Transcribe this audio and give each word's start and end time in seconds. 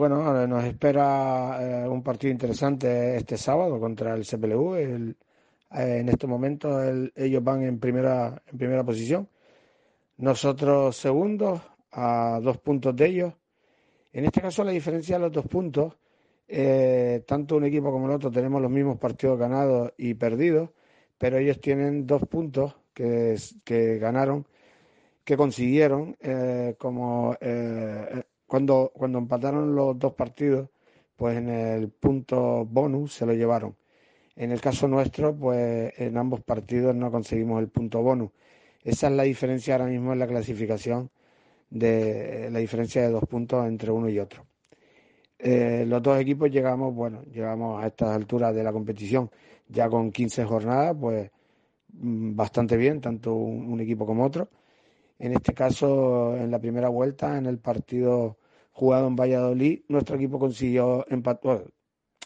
bueno, 0.00 0.46
nos 0.46 0.64
espera 0.64 1.86
un 1.90 2.02
partido 2.02 2.32
interesante 2.32 3.16
este 3.16 3.36
sábado 3.36 3.78
contra 3.78 4.14
el 4.14 4.24
CPLU. 4.24 4.74
El, 4.76 5.14
en 5.72 6.08
este 6.08 6.26
momento 6.26 6.82
ellos 7.14 7.44
van 7.44 7.64
en 7.64 7.78
primera, 7.78 8.42
en 8.50 8.56
primera 8.56 8.82
posición. 8.82 9.28
Nosotros 10.16 10.96
segundos, 10.96 11.60
a 11.92 12.40
dos 12.42 12.56
puntos 12.56 12.96
de 12.96 13.06
ellos. 13.08 13.34
En 14.14 14.24
este 14.24 14.40
caso, 14.40 14.64
la 14.64 14.70
diferencia 14.72 15.16
de 15.16 15.24
los 15.24 15.32
dos 15.32 15.46
puntos, 15.46 15.92
eh, 16.48 17.22
tanto 17.26 17.56
un 17.56 17.64
equipo 17.66 17.92
como 17.92 18.06
el 18.06 18.12
otro 18.12 18.30
tenemos 18.30 18.62
los 18.62 18.70
mismos 18.70 18.98
partidos 18.98 19.38
ganados 19.38 19.92
y 19.98 20.14
perdidos, 20.14 20.70
pero 21.18 21.36
ellos 21.36 21.60
tienen 21.60 22.06
dos 22.06 22.22
puntos 22.26 22.74
que, 22.94 23.36
que 23.64 23.98
ganaron, 23.98 24.46
que 25.24 25.36
consiguieron, 25.36 26.16
eh, 26.20 26.74
como 26.78 27.36
eh, 27.38 28.22
cuando, 28.50 28.90
cuando 28.92 29.18
empataron 29.18 29.76
los 29.76 29.96
dos 29.96 30.14
partidos, 30.14 30.68
pues 31.14 31.38
en 31.38 31.48
el 31.48 31.90
punto 31.90 32.64
bonus 32.64 33.14
se 33.14 33.24
lo 33.24 33.32
llevaron. 33.32 33.76
En 34.34 34.50
el 34.50 34.60
caso 34.60 34.88
nuestro, 34.88 35.36
pues 35.36 35.92
en 35.98 36.16
ambos 36.18 36.42
partidos 36.42 36.96
no 36.96 37.12
conseguimos 37.12 37.60
el 37.60 37.68
punto 37.68 38.02
bonus. 38.02 38.30
Esa 38.82 39.06
es 39.08 39.12
la 39.12 39.22
diferencia 39.22 39.74
ahora 39.74 39.86
mismo 39.86 40.12
en 40.12 40.18
la 40.18 40.26
clasificación 40.26 41.10
de 41.70 42.48
la 42.50 42.58
diferencia 42.58 43.02
de 43.02 43.10
dos 43.10 43.24
puntos 43.28 43.66
entre 43.68 43.92
uno 43.92 44.08
y 44.08 44.18
otro. 44.18 44.46
Eh, 45.38 45.84
los 45.86 46.02
dos 46.02 46.20
equipos 46.20 46.50
llegamos, 46.50 46.92
bueno, 46.92 47.22
llegamos 47.32 47.82
a 47.82 47.86
estas 47.86 48.16
alturas 48.16 48.52
de 48.52 48.64
la 48.64 48.72
competición 48.72 49.30
ya 49.68 49.88
con 49.88 50.10
15 50.10 50.44
jornadas, 50.44 50.96
pues 51.00 51.30
mm, 51.92 52.34
bastante 52.34 52.76
bien, 52.76 53.00
tanto 53.00 53.32
un, 53.34 53.80
equipo 53.80 54.06
como 54.06 54.24
otro. 54.24 54.48
En 55.20 55.34
este 55.34 55.52
caso, 55.52 56.34
en 56.34 56.50
la 56.50 56.58
primera 56.58 56.88
vuelta, 56.88 57.36
en 57.36 57.44
el 57.44 57.58
partido 57.58 58.38
jugado 58.72 59.06
en 59.06 59.16
Valladolid, 59.16 59.82
nuestro 59.88 60.16
equipo 60.16 60.38
consiguió 60.38 61.06
empatar, 61.10 61.64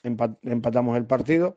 empatamos 0.02 0.96
el 0.96 1.04
partido, 1.04 1.56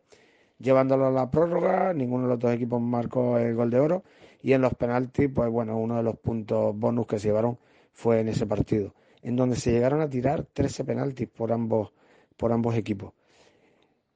llevándolo 0.57 1.05
a 1.05 1.11
la 1.11 1.29
prórroga, 1.29 1.93
ninguno 1.93 2.23
de 2.23 2.29
los 2.29 2.39
dos 2.39 2.53
equipos 2.53 2.81
marcó 2.81 3.37
el 3.37 3.53
gol 3.53 3.69
de 3.69 3.79
oro 3.79 4.03
y 4.41 4.53
en 4.53 4.61
los 4.61 4.73
penaltis, 4.73 5.29
pues 5.33 5.49
bueno, 5.51 5.77
uno 5.77 5.97
de 5.97 6.03
los 6.03 6.17
puntos 6.17 6.75
bonus 6.75 7.05
que 7.05 7.19
se 7.19 7.27
llevaron 7.27 7.59
fue 7.93 8.19
en 8.21 8.29
ese 8.29 8.47
partido, 8.47 8.95
en 9.21 9.35
donde 9.35 9.57
se 9.57 9.71
llegaron 9.71 10.01
a 10.01 10.09
tirar 10.09 10.43
13 10.43 10.85
penaltis 10.85 11.27
por 11.29 11.51
ambos, 11.51 11.93
por 12.35 12.51
ambos 12.51 12.75
equipos. 12.75 13.13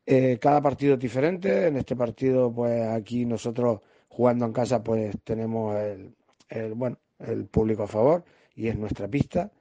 Eh, 0.08 0.40
cada 0.42 0.60
partido 0.60 0.96
es 0.96 1.00
diferente. 1.00 1.68
En 1.68 1.78
este 1.78 1.96
partido, 1.96 2.52
pues 2.52 2.82
aquí 2.88 3.26
nosotros 3.26 3.82
jugando 4.10 4.46
en 4.46 4.54
casa, 4.54 4.84
pues 4.84 5.16
tenemos 5.24 5.76
el, 5.78 6.74
bueno, 6.76 6.98
el 7.28 7.46
público 7.46 7.84
a 7.84 7.88
favor 7.88 8.24
y 8.56 8.68
es 8.68 8.78
nuestra 8.78 9.08
pista. 9.08 9.52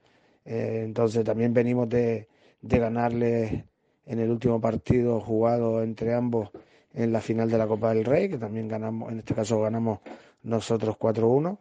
Eh, 0.45 0.81
entonces 0.85 1.23
también 1.23 1.53
venimos 1.53 1.89
de, 1.89 2.27
de 2.61 2.79
ganarle 2.79 3.65
en 4.05 4.19
el 4.19 4.29
último 4.29 4.59
partido 4.59 5.19
jugado 5.19 5.83
entre 5.83 6.13
ambos 6.13 6.49
en 6.93 7.13
la 7.13 7.21
final 7.21 7.49
de 7.49 7.57
la 7.57 7.67
Copa 7.67 7.93
del 7.93 8.03
Rey, 8.05 8.29
que 8.29 8.37
también 8.37 8.67
ganamos, 8.67 9.11
en 9.11 9.19
este 9.19 9.33
caso 9.33 9.61
ganamos 9.61 9.99
nosotros 10.43 10.97
4-1, 10.97 11.57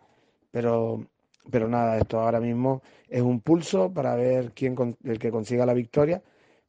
pero 0.50 1.04
pero 1.50 1.68
nada, 1.68 1.98
esto 1.98 2.20
ahora 2.20 2.40
mismo 2.40 2.82
es 3.08 3.22
un 3.22 3.40
pulso 3.40 3.92
para 3.92 4.14
ver 4.14 4.52
quién 4.52 4.76
el 5.04 5.18
que 5.18 5.30
consiga 5.30 5.66
la 5.66 5.74
victoria, 5.74 6.22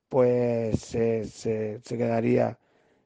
pues 0.09 0.79
se, 0.79 1.25
se, 1.25 1.81
quedaría 1.83 2.57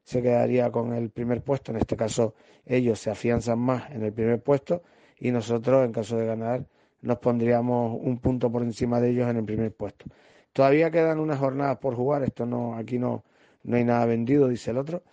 se 0.04 0.22
quedaría 0.22 0.72
con 0.72 0.94
el 0.94 1.10
primer 1.10 1.42
puesto. 1.42 1.72
En 1.72 1.78
este 1.78 1.96
caso, 1.98 2.36
ellos 2.66 3.00
se 3.00 3.10
afianzan 3.10 3.60
más 3.60 3.90
en 3.92 4.04
el 4.04 4.14
primer 4.14 4.42
puesto 4.42 4.84
y 5.18 5.32
nosotros, 5.32 5.86
en 5.86 5.92
caso 5.92 6.18
de 6.18 6.26
ganar, 6.26 6.66
nos 7.02 7.20
pondríamos 7.20 7.98
un 8.02 8.20
punto 8.20 8.52
por 8.52 8.64
encima 8.64 9.00
de 9.00 9.12
ellos 9.12 9.30
en 9.30 9.38
el 9.38 9.46
primer 9.46 9.74
puesto. 9.74 10.06
Todavía 10.54 10.92
quedan 10.92 11.20
unas 11.20 11.40
jornadas 11.40 11.78
por 11.78 11.96
jugar, 11.96 12.24
esto 12.24 12.46
no, 12.46 12.76
aquí 12.76 13.00
no, 13.00 13.24
no 13.64 13.78
hay 13.78 13.84
nada 13.84 14.06
vendido, 14.06 14.48
dice 14.48 14.72
el 14.72 14.78
otro, 14.78 15.04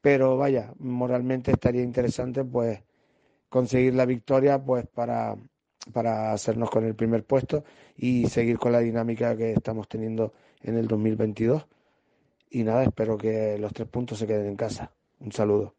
pero 0.00 0.36
vaya, 0.36 0.72
moralmente 0.78 1.50
estaría 1.52 1.82
interesante 1.82 2.44
pues 2.44 2.82
conseguir 3.48 3.94
la 3.94 4.06
victoria 4.06 4.62
pues 4.62 4.86
para 4.86 5.36
para 5.92 6.32
hacernos 6.32 6.70
con 6.70 6.84
el 6.84 6.94
primer 6.94 7.24
puesto 7.24 7.64
y 7.96 8.26
seguir 8.28 8.58
con 8.58 8.72
la 8.72 8.80
dinámica 8.80 9.36
que 9.36 9.52
estamos 9.52 9.88
teniendo 9.88 10.32
en 10.62 10.76
el 10.76 10.88
2022. 10.88 11.66
Y 12.50 12.64
nada, 12.64 12.84
espero 12.84 13.16
que 13.16 13.58
los 13.58 13.72
tres 13.72 13.88
puntos 13.88 14.18
se 14.18 14.26
queden 14.26 14.46
en 14.46 14.56
casa. 14.56 14.92
Un 15.20 15.32
saludo. 15.32 15.74